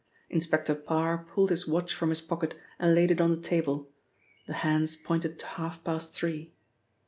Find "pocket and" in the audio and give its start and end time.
2.21-2.95